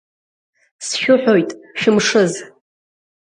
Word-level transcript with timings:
Сшәыҳәоит, 0.85 1.49
шәымшыз! 1.79 2.33